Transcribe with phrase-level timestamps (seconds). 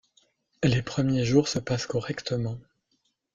[0.63, 2.57] Les premiers jours se passent correctement.